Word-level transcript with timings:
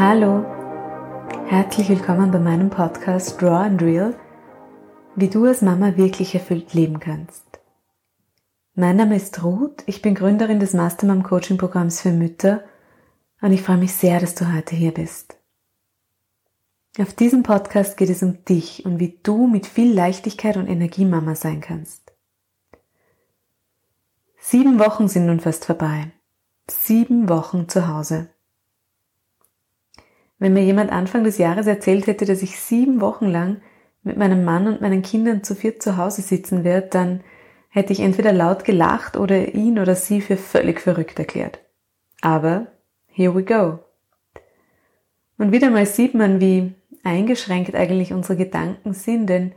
Hallo, 0.00 0.44
herzlich 1.48 1.88
willkommen 1.88 2.30
bei 2.30 2.38
meinem 2.38 2.70
Podcast 2.70 3.42
Draw 3.42 3.66
and 3.66 3.82
Real, 3.82 4.14
wie 5.16 5.26
du 5.26 5.44
als 5.44 5.60
Mama 5.60 5.96
wirklich 5.96 6.36
erfüllt 6.36 6.72
leben 6.72 7.00
kannst. 7.00 7.58
Mein 8.76 8.94
Name 8.94 9.16
ist 9.16 9.42
Ruth, 9.42 9.82
ich 9.86 10.00
bin 10.00 10.14
Gründerin 10.14 10.60
des 10.60 10.72
Mastermom 10.72 11.24
Coaching 11.24 11.58
Programms 11.58 12.00
für 12.00 12.12
Mütter 12.12 12.62
und 13.40 13.50
ich 13.50 13.62
freue 13.62 13.78
mich 13.78 13.92
sehr, 13.92 14.20
dass 14.20 14.36
du 14.36 14.52
heute 14.54 14.76
hier 14.76 14.94
bist. 14.94 15.36
Auf 17.00 17.12
diesem 17.12 17.42
Podcast 17.42 17.96
geht 17.96 18.10
es 18.10 18.22
um 18.22 18.44
dich 18.44 18.86
und 18.86 19.00
wie 19.00 19.18
du 19.24 19.48
mit 19.48 19.66
viel 19.66 19.92
Leichtigkeit 19.92 20.56
und 20.56 20.68
Energie 20.68 21.06
Mama 21.06 21.34
sein 21.34 21.60
kannst. 21.60 22.12
Sieben 24.38 24.78
Wochen 24.78 25.08
sind 25.08 25.26
nun 25.26 25.40
fast 25.40 25.64
vorbei. 25.64 26.12
Sieben 26.70 27.28
Wochen 27.28 27.68
zu 27.68 27.88
Hause. 27.88 28.28
Wenn 30.38 30.52
mir 30.52 30.62
jemand 30.62 30.92
Anfang 30.92 31.24
des 31.24 31.38
Jahres 31.38 31.66
erzählt 31.66 32.06
hätte, 32.06 32.24
dass 32.24 32.42
ich 32.42 32.60
sieben 32.60 33.00
Wochen 33.00 33.26
lang 33.26 33.60
mit 34.02 34.16
meinem 34.16 34.44
Mann 34.44 34.66
und 34.66 34.80
meinen 34.80 35.02
Kindern 35.02 35.42
zu 35.42 35.54
viert 35.54 35.82
zu 35.82 35.96
Hause 35.96 36.22
sitzen 36.22 36.64
werde, 36.64 36.88
dann 36.88 37.20
hätte 37.68 37.92
ich 37.92 38.00
entweder 38.00 38.32
laut 38.32 38.64
gelacht 38.64 39.16
oder 39.16 39.54
ihn 39.54 39.78
oder 39.78 39.94
sie 39.94 40.20
für 40.20 40.36
völlig 40.36 40.80
verrückt 40.80 41.18
erklärt. 41.18 41.58
Aber 42.20 42.68
here 43.06 43.34
we 43.34 43.44
go. 43.44 43.80
Und 45.36 45.52
wieder 45.52 45.70
mal 45.70 45.86
sieht 45.86 46.14
man, 46.14 46.40
wie 46.40 46.74
eingeschränkt 47.04 47.74
eigentlich 47.74 48.12
unsere 48.12 48.36
Gedanken 48.36 48.92
sind, 48.92 49.26
denn 49.26 49.52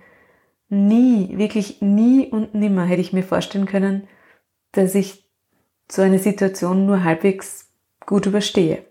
nie, 0.70 1.38
wirklich 1.38 1.82
nie 1.82 2.28
und 2.28 2.54
nimmer 2.54 2.86
hätte 2.86 3.02
ich 3.02 3.14
mir 3.14 3.24
vorstellen 3.24 3.66
können, 3.66 4.08
dass 4.72 4.96
ich 4.96 5.26
so 5.92 6.02
eine 6.02 6.20
Situation 6.20 6.86
nur 6.86 7.04
halbwegs 7.04 7.72
gut 8.06 8.26
überstehe. 8.26 8.86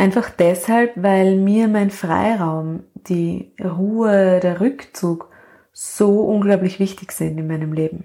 Einfach 0.00 0.30
deshalb, 0.30 0.94
weil 0.96 1.36
mir 1.36 1.68
mein 1.68 1.90
Freiraum, 1.90 2.84
die 2.94 3.52
Ruhe, 3.62 4.40
der 4.40 4.58
Rückzug 4.58 5.28
so 5.72 6.22
unglaublich 6.22 6.80
wichtig 6.80 7.12
sind 7.12 7.36
in 7.36 7.46
meinem 7.46 7.74
Leben. 7.74 8.04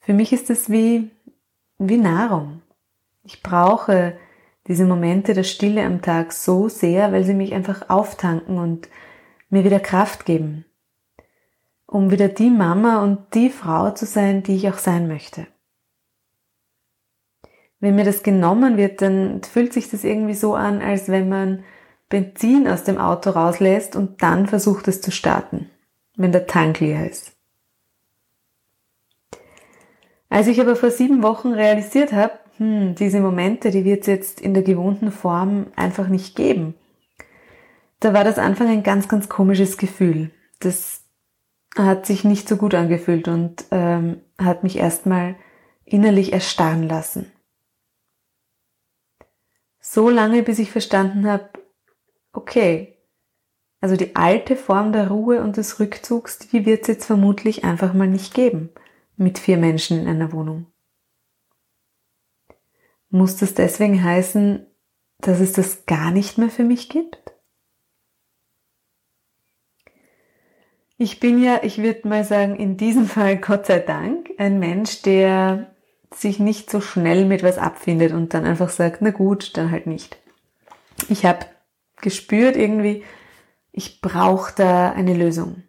Für 0.00 0.14
mich 0.14 0.32
ist 0.32 0.50
es 0.50 0.68
wie, 0.68 1.12
wie 1.78 1.96
Nahrung. 1.96 2.62
Ich 3.22 3.40
brauche 3.40 4.18
diese 4.66 4.84
Momente 4.84 5.32
der 5.32 5.44
Stille 5.44 5.84
am 5.84 6.02
Tag 6.02 6.32
so 6.32 6.68
sehr, 6.68 7.12
weil 7.12 7.22
sie 7.22 7.34
mich 7.34 7.54
einfach 7.54 7.88
auftanken 7.88 8.58
und 8.58 8.88
mir 9.48 9.62
wieder 9.62 9.78
Kraft 9.78 10.26
geben, 10.26 10.64
um 11.86 12.10
wieder 12.10 12.26
die 12.26 12.50
Mama 12.50 13.00
und 13.04 13.32
die 13.34 13.50
Frau 13.50 13.92
zu 13.92 14.06
sein, 14.06 14.42
die 14.42 14.56
ich 14.56 14.68
auch 14.68 14.78
sein 14.78 15.06
möchte. 15.06 15.46
Wenn 17.80 17.94
mir 17.94 18.04
das 18.04 18.22
genommen 18.22 18.76
wird, 18.76 19.00
dann 19.02 19.42
fühlt 19.42 19.72
sich 19.72 19.90
das 19.90 20.04
irgendwie 20.04 20.34
so 20.34 20.54
an, 20.54 20.82
als 20.82 21.08
wenn 21.08 21.28
man 21.28 21.64
Benzin 22.10 22.68
aus 22.68 22.84
dem 22.84 22.98
Auto 22.98 23.30
rauslässt 23.30 23.96
und 23.96 24.22
dann 24.22 24.46
versucht 24.46 24.88
es 24.88 25.00
zu 25.00 25.10
starten, 25.10 25.70
wenn 26.16 26.32
der 26.32 26.46
Tank 26.46 26.80
leer 26.80 27.08
ist. 27.08 27.32
Als 30.28 30.46
ich 30.46 30.60
aber 30.60 30.76
vor 30.76 30.90
sieben 30.90 31.22
Wochen 31.22 31.52
realisiert 31.52 32.12
habe, 32.12 32.34
hm, 32.58 32.94
diese 32.94 33.20
Momente, 33.20 33.70
die 33.70 33.84
wird 33.84 34.02
es 34.02 34.06
jetzt 34.06 34.40
in 34.40 34.54
der 34.54 34.62
gewohnten 34.62 35.10
Form 35.10 35.68
einfach 35.76 36.08
nicht 36.08 36.36
geben. 36.36 36.74
Da 38.00 38.12
war 38.12 38.24
das 38.24 38.38
Anfang 38.38 38.68
ein 38.68 38.82
ganz, 38.82 39.08
ganz 39.08 39.28
komisches 39.28 39.76
Gefühl. 39.76 40.30
Das 40.60 41.02
hat 41.76 42.06
sich 42.06 42.24
nicht 42.24 42.48
so 42.48 42.56
gut 42.56 42.74
angefühlt 42.74 43.28
und 43.28 43.64
ähm, 43.70 44.20
hat 44.38 44.62
mich 44.62 44.76
erstmal 44.76 45.36
innerlich 45.84 46.32
erstarren 46.32 46.88
lassen. 46.88 47.32
So 49.92 50.08
lange, 50.08 50.44
bis 50.44 50.60
ich 50.60 50.70
verstanden 50.70 51.26
habe, 51.26 51.50
okay, 52.32 52.96
also 53.80 53.96
die 53.96 54.14
alte 54.14 54.54
Form 54.54 54.92
der 54.92 55.08
Ruhe 55.08 55.42
und 55.42 55.56
des 55.56 55.80
Rückzugs, 55.80 56.38
die 56.38 56.64
wird 56.64 56.82
es 56.82 56.86
jetzt 56.86 57.06
vermutlich 57.06 57.64
einfach 57.64 57.92
mal 57.92 58.06
nicht 58.06 58.32
geben 58.32 58.70
mit 59.16 59.40
vier 59.40 59.56
Menschen 59.56 59.98
in 59.98 60.06
einer 60.06 60.30
Wohnung. 60.30 60.66
Muss 63.08 63.38
das 63.38 63.54
deswegen 63.54 64.00
heißen, 64.00 64.64
dass 65.18 65.40
es 65.40 65.54
das 65.54 65.86
gar 65.86 66.12
nicht 66.12 66.38
mehr 66.38 66.50
für 66.50 66.62
mich 66.62 66.88
gibt? 66.88 67.34
Ich 70.98 71.18
bin 71.18 71.42
ja, 71.42 71.64
ich 71.64 71.78
würde 71.78 72.06
mal 72.06 72.22
sagen, 72.22 72.54
in 72.54 72.76
diesem 72.76 73.06
Fall 73.06 73.38
Gott 73.40 73.66
sei 73.66 73.80
Dank 73.80 74.30
ein 74.38 74.60
Mensch, 74.60 75.02
der 75.02 75.74
sich 76.12 76.38
nicht 76.38 76.70
so 76.70 76.80
schnell 76.80 77.24
mit 77.24 77.42
was 77.42 77.58
abfindet 77.58 78.12
und 78.12 78.34
dann 78.34 78.44
einfach 78.44 78.70
sagt, 78.70 79.02
na 79.02 79.10
gut, 79.10 79.56
dann 79.56 79.70
halt 79.70 79.86
nicht. 79.86 80.18
Ich 81.08 81.24
habe 81.24 81.46
gespürt 82.00 82.56
irgendwie, 82.56 83.04
ich 83.72 84.00
brauche 84.00 84.52
da 84.56 84.90
eine 84.90 85.14
Lösung. 85.14 85.62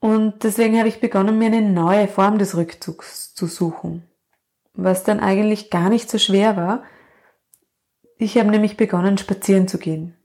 Und 0.00 0.44
deswegen 0.44 0.78
habe 0.78 0.88
ich 0.88 1.00
begonnen, 1.00 1.38
mir 1.38 1.46
eine 1.46 1.62
neue 1.62 2.06
Form 2.06 2.38
des 2.38 2.56
Rückzugs 2.56 3.34
zu 3.34 3.46
suchen 3.46 4.06
was 4.76 5.04
dann 5.04 5.20
eigentlich 5.20 5.70
gar 5.70 5.88
nicht 5.88 6.10
so 6.10 6.18
schwer 6.18 6.56
war. 6.56 6.84
Ich 8.18 8.38
habe 8.38 8.50
nämlich 8.50 8.76
begonnen, 8.76 9.18
spazieren 9.18 9.68
zu 9.68 9.78
gehen. 9.78 10.16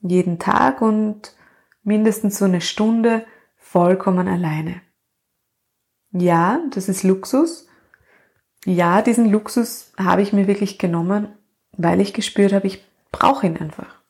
Jeden 0.00 0.38
Tag 0.38 0.80
und 0.80 1.34
mindestens 1.82 2.38
so 2.38 2.44
eine 2.44 2.60
Stunde 2.60 3.26
vollkommen 3.56 4.28
alleine. 4.28 4.80
Ja, 6.12 6.60
das 6.70 6.88
ist 6.88 7.02
Luxus. 7.02 7.66
Ja, 8.64 9.02
diesen 9.02 9.30
Luxus 9.30 9.92
habe 9.98 10.22
ich 10.22 10.32
mir 10.32 10.46
wirklich 10.46 10.78
genommen, 10.78 11.36
weil 11.72 12.00
ich 12.00 12.14
gespürt 12.14 12.52
habe, 12.52 12.66
ich 12.66 12.84
brauche 13.12 13.46
ihn 13.46 13.56
einfach. 13.56 14.02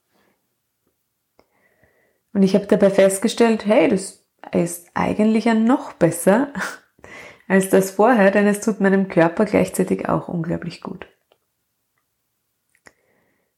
Und 2.33 2.43
ich 2.43 2.55
habe 2.55 2.67
dabei 2.67 2.91
festgestellt, 2.91 3.67
hey, 3.67 3.89
das 3.89 4.25
ist 4.53 4.91
eigentlich 4.95 5.47
ja 5.47 5.55
noch 5.55 5.93
besser, 5.93 6.53
als 7.49 7.71
das 7.71 7.91
vorher, 7.91 8.31
denn 8.31 8.47
es 8.47 8.61
tut 8.61 8.81
meinem 8.81 9.09
Körper 9.09 9.45
gleichzeitig 9.45 10.09
auch 10.09 10.29
unglaublich 10.29 10.81
gut. 10.81 11.07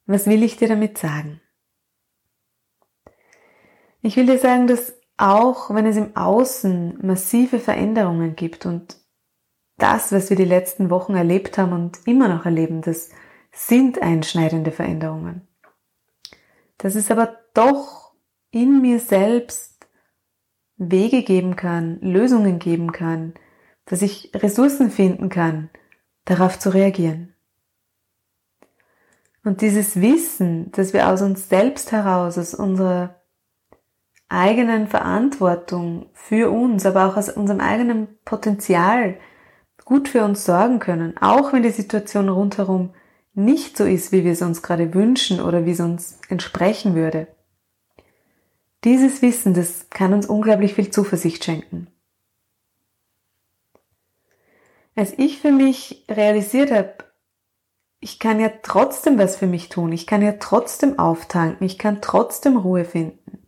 Was 0.06 0.26
will 0.26 0.42
ich 0.42 0.56
dir 0.56 0.68
damit 0.68 0.98
sagen? 0.98 1.40
Ich 4.02 4.16
will 4.16 4.26
dir 4.26 4.38
sagen, 4.38 4.66
dass 4.66 4.99
auch 5.20 5.74
wenn 5.74 5.84
es 5.86 5.96
im 5.96 6.16
Außen 6.16 6.98
massive 7.02 7.58
Veränderungen 7.58 8.36
gibt 8.36 8.64
und 8.64 8.96
das, 9.76 10.12
was 10.12 10.30
wir 10.30 10.36
die 10.36 10.44
letzten 10.44 10.88
Wochen 10.90 11.14
erlebt 11.14 11.58
haben 11.58 11.72
und 11.72 11.98
immer 12.06 12.28
noch 12.28 12.46
erleben, 12.46 12.80
das 12.80 13.10
sind 13.52 14.00
einschneidende 14.00 14.72
Veränderungen. 14.72 15.46
Dass 16.78 16.94
es 16.94 17.10
aber 17.10 17.38
doch 17.54 18.14
in 18.50 18.80
mir 18.80 18.98
selbst 18.98 19.86
Wege 20.76 21.22
geben 21.22 21.54
kann, 21.56 22.00
Lösungen 22.00 22.58
geben 22.58 22.92
kann, 22.92 23.34
dass 23.84 24.00
ich 24.00 24.30
Ressourcen 24.34 24.90
finden 24.90 25.28
kann, 25.28 25.68
darauf 26.24 26.58
zu 26.58 26.72
reagieren. 26.72 27.34
Und 29.44 29.60
dieses 29.60 30.00
Wissen, 30.00 30.72
dass 30.72 30.92
wir 30.94 31.08
aus 31.08 31.20
uns 31.20 31.48
selbst 31.48 31.92
heraus, 31.92 32.38
aus 32.38 32.54
unserer 32.54 33.19
eigenen 34.30 34.86
Verantwortung 34.86 36.06
für 36.12 36.50
uns, 36.50 36.86
aber 36.86 37.06
auch 37.06 37.16
aus 37.16 37.28
unserem 37.28 37.60
eigenen 37.60 38.08
Potenzial 38.24 39.16
gut 39.84 40.08
für 40.08 40.24
uns 40.24 40.44
sorgen 40.44 40.78
können, 40.78 41.16
auch 41.20 41.52
wenn 41.52 41.62
die 41.62 41.70
Situation 41.70 42.28
rundherum 42.28 42.94
nicht 43.34 43.76
so 43.76 43.84
ist, 43.84 44.12
wie 44.12 44.24
wir 44.24 44.32
es 44.32 44.42
uns 44.42 44.62
gerade 44.62 44.94
wünschen 44.94 45.40
oder 45.40 45.66
wie 45.66 45.72
es 45.72 45.80
uns 45.80 46.18
entsprechen 46.28 46.94
würde. 46.94 47.26
Dieses 48.84 49.20
Wissen, 49.22 49.54
das 49.54 49.90
kann 49.90 50.12
uns 50.12 50.26
unglaublich 50.26 50.74
viel 50.74 50.90
Zuversicht 50.90 51.44
schenken. 51.44 51.88
als 55.00 55.18
ich 55.18 55.38
für 55.38 55.50
mich 55.50 56.04
realisiert 56.10 56.70
habe, 56.70 56.92
ich 58.00 58.18
kann 58.18 58.38
ja 58.38 58.50
trotzdem 58.62 59.18
was 59.18 59.36
für 59.36 59.46
mich 59.46 59.70
tun, 59.70 59.92
ich 59.92 60.06
kann 60.06 60.22
ja 60.22 60.32
trotzdem 60.32 60.98
auftanken, 60.98 61.66
ich 61.66 61.78
kann 61.78 62.02
trotzdem 62.02 62.56
Ruhe 62.56 62.84
finden. 62.84 63.39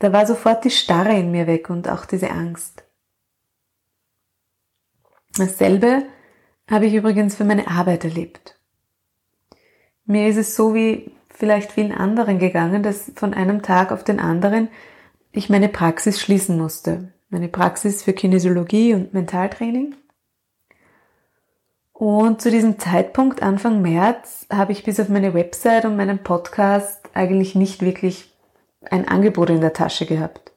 Da 0.00 0.12
war 0.12 0.26
sofort 0.26 0.64
die 0.64 0.70
Starre 0.70 1.14
in 1.14 1.30
mir 1.30 1.46
weg 1.46 1.70
und 1.70 1.88
auch 1.88 2.06
diese 2.06 2.30
Angst. 2.30 2.82
Dasselbe 5.36 6.04
habe 6.68 6.86
ich 6.86 6.94
übrigens 6.94 7.36
für 7.36 7.44
meine 7.44 7.68
Arbeit 7.68 8.04
erlebt. 8.04 8.58
Mir 10.06 10.26
ist 10.28 10.38
es 10.38 10.56
so 10.56 10.74
wie 10.74 11.12
vielleicht 11.28 11.72
vielen 11.72 11.92
anderen 11.92 12.38
gegangen, 12.38 12.82
dass 12.82 13.12
von 13.14 13.34
einem 13.34 13.62
Tag 13.62 13.92
auf 13.92 14.02
den 14.02 14.20
anderen 14.20 14.68
ich 15.32 15.50
meine 15.50 15.68
Praxis 15.68 16.20
schließen 16.20 16.58
musste. 16.58 17.12
Meine 17.28 17.48
Praxis 17.48 18.02
für 18.02 18.14
Kinesiologie 18.14 18.94
und 18.94 19.14
Mentaltraining. 19.14 19.94
Und 21.92 22.40
zu 22.40 22.50
diesem 22.50 22.78
Zeitpunkt, 22.78 23.42
Anfang 23.42 23.82
März, 23.82 24.46
habe 24.50 24.72
ich 24.72 24.82
bis 24.82 24.98
auf 24.98 25.10
meine 25.10 25.34
Website 25.34 25.84
und 25.84 25.96
meinen 25.96 26.22
Podcast 26.22 27.10
eigentlich 27.12 27.54
nicht 27.54 27.82
wirklich 27.82 28.29
ein 28.82 29.06
Angebot 29.06 29.50
in 29.50 29.60
der 29.60 29.72
Tasche 29.72 30.06
gehabt. 30.06 30.52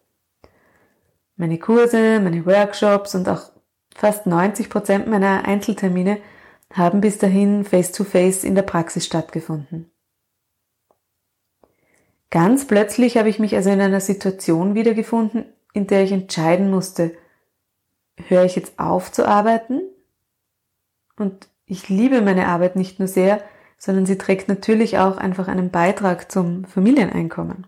Meine 1.36 1.58
Kurse, 1.58 2.20
meine 2.20 2.46
Workshops 2.46 3.16
und 3.16 3.28
auch 3.28 3.52
fast 3.96 4.26
90 4.26 4.70
Prozent 4.70 5.08
meiner 5.08 5.46
Einzeltermine 5.46 6.20
haben 6.72 7.02
bis 7.02 7.18
dahin 7.18 7.66
face-to-face 7.66 8.42
-face 8.42 8.48
in 8.48 8.56
der 8.56 8.64
Praxis 8.64 9.06
stattgefunden. 9.06 9.92
Ganz 12.30 12.66
plötzlich 12.66 13.18
habe 13.18 13.30
ich 13.30 13.38
mich 13.38 13.56
also 13.56 13.70
in 13.70 13.80
einer 13.80 14.00
Situation 14.00 14.74
wiedergefunden, 14.74 15.46
in 15.74 15.86
der 15.86 16.04
ich 16.04 16.12
entscheiden 16.12 16.72
musste, 16.72 17.12
höre 18.28 18.46
ich 18.46 18.56
jetzt 18.56 18.80
auf 18.80 19.12
zu 19.12 19.28
arbeiten? 19.28 19.82
Und 21.16 21.48
ich 21.66 21.90
liebe 21.90 22.22
meine 22.22 22.48
Arbeit 22.48 22.76
nicht 22.76 23.00
nur 23.00 23.08
sehr, 23.08 23.44
sondern 23.78 24.06
sie 24.06 24.18
trägt 24.18 24.48
natürlich 24.48 24.98
auch 24.98 25.18
einfach 25.18 25.48
einen 25.48 25.70
Beitrag 25.70 26.32
zum 26.32 26.66
Familieneinkommen. 26.66 27.68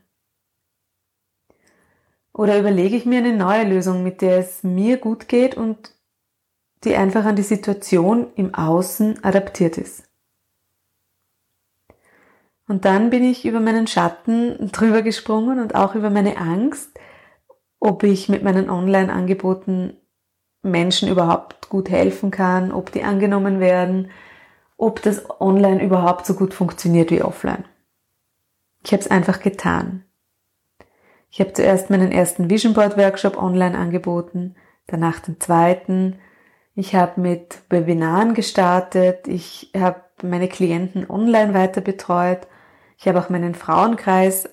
Oder 2.36 2.60
überlege 2.60 2.98
ich 2.98 3.06
mir 3.06 3.20
eine 3.20 3.34
neue 3.34 3.64
Lösung, 3.64 4.04
mit 4.04 4.20
der 4.20 4.40
es 4.40 4.62
mir 4.62 4.98
gut 4.98 5.30
geht 5.30 5.56
und 5.56 5.94
die 6.84 6.98
einfach 6.98 7.24
an 7.24 7.38
die 7.38 7.44
Situation 7.44 8.28
im 8.36 8.54
Außen 8.54 9.24
adaptiert 9.24 9.78
ist. 9.78 10.04
Und 12.68 12.84
dann 12.84 13.10
bin 13.10 13.24
ich 13.24 13.46
über 13.46 13.62
meinen 13.62 13.88
Schatten 13.88 14.70
drüber 14.74 15.02
gesprungen 15.02 15.60
und 15.60 15.76
auch 15.76 15.96
über 15.96 16.10
meine 16.10 16.36
Angst, 16.36 17.00
ob 17.80 18.04
ich 18.04 18.28
mit 18.28 18.44
meinen 18.44 18.70
Online-Angeboten 18.70 19.96
Menschen 20.62 21.08
überhaupt 21.08 21.70
gut 21.70 21.90
helfen 21.90 22.32
kann, 22.32 22.74
ob 22.74 22.92
die 22.92 23.04
angenommen 23.04 23.62
werden, 23.62 24.12
ob 24.76 25.02
das 25.02 25.24
online 25.40 25.82
überhaupt 25.82 26.26
so 26.26 26.34
gut 26.34 26.54
funktioniert 26.54 27.12
wie 27.12 27.22
offline. 27.22 27.64
Ich 28.84 28.92
habe 28.92 29.02
es 29.02 29.10
einfach 29.10 29.40
getan. 29.40 30.04
Ich 31.36 31.42
habe 31.42 31.52
zuerst 31.52 31.90
meinen 31.90 32.14
ersten 32.14 32.50
Vision 32.50 32.74
Board 32.74 32.96
Workshop 32.96 33.36
online 33.36 33.78
angeboten, 33.78 34.56
danach 34.88 35.20
den 35.20 35.38
zweiten. 35.38 36.18
Ich 36.76 36.96
habe 36.96 37.20
mit 37.20 37.62
Webinaren 37.68 38.34
gestartet, 38.34 39.28
ich 39.28 39.70
habe 39.78 40.00
meine 40.24 40.48
Klienten 40.48 41.10
online 41.10 41.54
weiter 41.54 41.82
betreut, 41.82 42.48
ich 42.98 43.10
habe 43.10 43.20
auch 43.20 43.28
meinen 43.28 43.54
Frauenkreis 43.54 44.48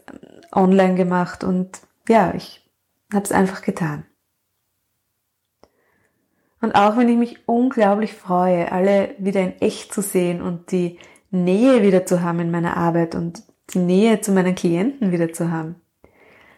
online 0.51 0.97
gemacht 0.97 1.45
und 1.45 1.83
ja, 2.09 2.35
ich 2.35 2.69
habe 3.15 3.23
es 3.23 3.31
einfach 3.31 3.63
getan. 3.63 4.05
Und 6.61 6.75
auch 6.75 6.97
wenn 6.97 7.09
ich 7.09 7.17
mich 7.17 7.49
unglaublich 7.49 8.13
freue, 8.13 8.73
alle 8.73 9.15
wieder 9.19 9.41
in 9.41 9.53
echt 9.61 9.95
zu 9.95 10.03
sehen 10.03 10.43
und 10.43 10.73
die 10.73 10.99
Nähe 11.31 11.85
wieder 11.85 12.07
zu 12.07 12.23
haben 12.23 12.41
in 12.41 12.51
meiner 12.51 12.77
Arbeit 12.77 13.15
und 13.15 13.45
die 13.73 13.79
Nähe 13.79 14.21
zu 14.21 14.33
meinen 14.33 14.57
Klienten 14.57 15.13
wieder 15.13 15.33
zu 15.33 15.53
haben, 15.53 15.77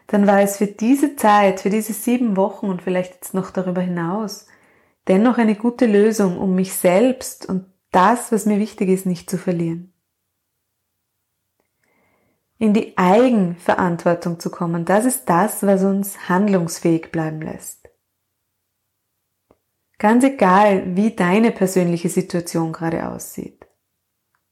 dann 0.06 0.26
war 0.26 0.40
es 0.40 0.58
für 0.58 0.66
diese 0.66 1.16
Zeit, 1.16 1.60
für 1.60 1.70
diese 1.70 1.92
sieben 1.92 2.36
Wochen 2.36 2.66
und 2.66 2.82
vielleicht 2.82 3.14
jetzt 3.14 3.34
noch 3.34 3.50
darüber 3.50 3.80
hinaus, 3.80 4.46
dennoch 5.08 5.38
eine 5.38 5.54
gute 5.54 5.86
Lösung, 5.86 6.38
um 6.38 6.54
mich 6.54 6.74
selbst 6.74 7.46
und 7.46 7.66
das, 7.90 8.32
was 8.32 8.46
mir 8.46 8.58
wichtig 8.58 8.88
ist, 8.88 9.06
nicht 9.06 9.30
zu 9.30 9.38
verlieren. 9.38 9.92
In 12.58 12.72
die 12.72 12.96
Eigenverantwortung 12.96 14.40
zu 14.40 14.50
kommen, 14.50 14.84
das 14.84 15.04
ist 15.04 15.28
das, 15.28 15.62
was 15.64 15.82
uns 15.84 16.28
handlungsfähig 16.28 17.10
bleiben 17.10 17.42
lässt. 17.42 17.88
Ganz 19.98 20.24
egal, 20.24 20.96
wie 20.96 21.14
deine 21.14 21.50
persönliche 21.50 22.08
Situation 22.08 22.72
gerade 22.72 23.08
aussieht. 23.08 23.66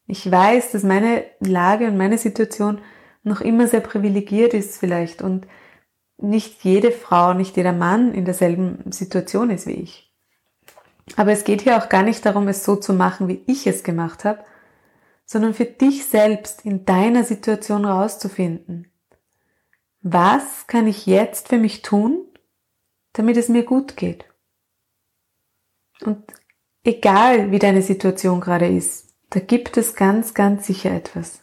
Ich 0.07 0.31
weiß, 0.31 0.73
dass 0.73 0.83
meine 0.83 1.25
Lage 1.41 1.87
und 1.87 1.97
meine 1.97 2.19
Situation 2.19 2.81
noch 3.23 3.41
immer 3.41 3.69
sehr 3.69 3.81
privilegiert 3.81 4.55
ist 4.55 4.79
vielleicht 4.79 5.23
und 5.23 5.47
nicht 6.19 6.65
jede 6.65 6.93
Frau, 6.93 7.35
nicht 7.35 7.57
jeder 7.57 7.73
Mann 7.73 8.15
in 8.15 8.25
derselben 8.25 8.91
Situation 8.93 9.51
ist 9.51 9.67
wie 9.67 9.73
ich. 9.73 10.13
Aber 11.17 11.33
es 11.33 11.45
geht 11.45 11.63
hier 11.63 11.77
auch 11.77 11.89
gar 11.89 12.03
nicht 12.03 12.25
darum, 12.25 12.49
es 12.49 12.65
so 12.65 12.77
zu 12.77 12.93
machen, 12.93 13.29
wie 13.29 13.43
ich 13.47 13.67
es 13.67 13.83
gemacht 13.83 14.25
habe, 14.25 14.45
sondern 15.25 15.55
für 15.55 15.65
dich 15.65 16.07
selbst 16.07 16.65
in 16.65 16.85
deiner 16.85 17.25
Situation 17.25 17.85
rauszufinden. 17.85 18.89
Was 20.01 20.67
kann 20.67 20.87
ich 20.87 21.07
jetzt 21.07 21.49
für 21.49 21.59
mich 21.59 21.83
tun, 21.83 22.27
damit 23.13 23.37
es 23.37 23.49
mir 23.49 23.65
gut 23.65 23.97
geht? 23.97 24.25
Und 26.05 26.25
egal 26.85 27.51
wie 27.51 27.59
deine 27.59 27.83
Situation 27.83 28.41
gerade 28.41 28.69
ist, 28.69 29.15
da 29.31 29.41
gibt 29.41 29.77
es 29.77 29.95
ganz, 29.95 30.35
ganz 30.35 30.67
sicher 30.67 30.91
etwas. 30.91 31.43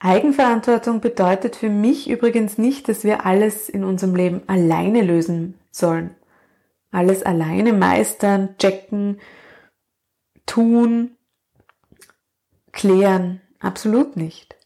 Eigenverantwortung 0.00 1.00
bedeutet 1.00 1.56
für 1.56 1.70
mich 1.70 2.08
übrigens 2.08 2.56
nicht, 2.56 2.88
dass 2.88 3.02
wir 3.02 3.26
alles 3.26 3.68
in 3.68 3.82
unserem 3.82 4.14
Leben 4.14 4.42
alleine 4.46 5.02
lösen 5.02 5.58
sollen. 5.70 6.14
Alles 6.90 7.24
alleine 7.24 7.72
meistern, 7.72 8.56
checken, 8.58 9.20
tun, 10.46 11.16
klären. 12.72 13.40
Absolut 13.58 14.16
nicht. 14.16 14.56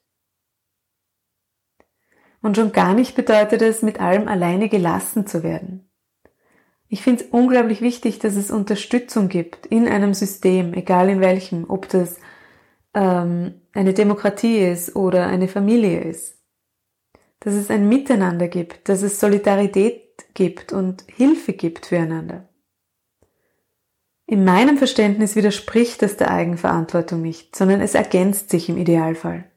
Und 2.43 2.56
schon 2.56 2.73
gar 2.73 2.93
nicht 2.93 3.14
bedeutet 3.14 3.62
es, 3.62 3.82
mit 3.82 4.00
allem 4.00 4.29
alleine 4.29 4.69
gelassen 4.69 5.26
zu 5.26 5.43
werden. 5.43 5.88
Ich 6.88 7.00
finde 7.00 7.25
es 7.25 7.31
unglaublich 7.31 7.81
wichtig, 7.81 8.19
dass 8.19 8.37
es 8.37 8.50
Unterstützung 8.50 9.29
gibt 9.31 9.64
in 9.64 9.88
einem 9.88 10.12
System, 10.12 10.75
egal 10.75 11.08
in 11.08 11.20
welchem, 11.20 11.70
ob 11.70 11.88
das 11.88 12.19
ähm, 12.93 13.62
eine 13.75 13.95
Demokratie 13.95 14.59
ist 14.59 14.97
oder 14.97 15.27
eine 15.27 15.49
Familie 15.49 16.01
ist. 16.03 16.39
Dass 17.41 17.55
es 17.55 17.71
ein 17.71 17.89
Miteinander 17.89 18.49
gibt, 18.49 18.89
dass 18.89 19.03
es 19.03 19.19
Solidarität 19.19 20.03
gibt 20.35 20.73
und 20.73 21.05
Hilfe 21.09 21.53
gibt 21.53 21.87
füreinander. 21.87 22.49
In 24.27 24.45
meinem 24.45 24.79
Verständnis 24.79 25.37
widerspricht 25.37 26.01
das 26.03 26.17
der 26.17 26.31
Eigenverantwortung 26.31 27.21
nicht, 27.21 27.57
sondern 27.57 27.81
es 27.81 27.95
ergänzt 27.95 28.51
sich 28.51 28.69
im 28.69 28.79
Idealfall. 28.79 29.51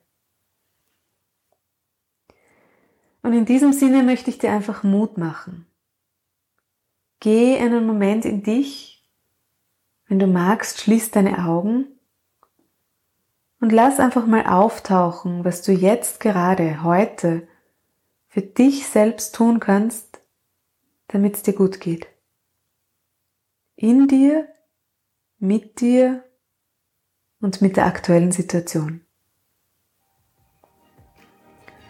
Und 3.22 3.32
in 3.32 3.44
diesem 3.44 3.72
Sinne 3.72 4.02
möchte 4.02 4.30
ich 4.30 4.38
dir 4.38 4.52
einfach 4.52 4.82
Mut 4.82 5.18
machen. 5.18 5.66
Geh 7.20 7.56
einen 7.58 7.86
Moment 7.86 8.24
in 8.24 8.42
dich. 8.42 9.04
Wenn 10.06 10.18
du 10.18 10.26
magst, 10.26 10.80
schließ 10.80 11.10
deine 11.10 11.44
Augen 11.44 11.95
und 13.66 13.72
lass 13.72 13.98
einfach 13.98 14.26
mal 14.26 14.46
auftauchen, 14.46 15.44
was 15.44 15.62
du 15.62 15.72
jetzt 15.72 16.20
gerade, 16.20 16.84
heute, 16.84 17.48
für 18.28 18.40
dich 18.40 18.86
selbst 18.86 19.34
tun 19.34 19.58
kannst, 19.58 20.20
damit 21.08 21.34
es 21.34 21.42
dir 21.42 21.52
gut 21.52 21.80
geht. 21.80 22.06
In 23.74 24.06
dir, 24.06 24.46
mit 25.40 25.80
dir 25.80 26.22
und 27.40 27.60
mit 27.60 27.76
der 27.76 27.86
aktuellen 27.86 28.30
Situation. 28.30 29.04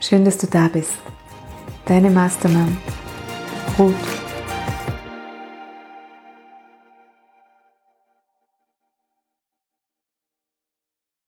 Schön, 0.01 0.25
dass 0.25 0.39
du 0.39 0.47
da 0.47 0.69
bist. 0.69 0.97
Deine 1.85 2.09
Mastermann, 2.09 2.79
Ruth 3.79 4.26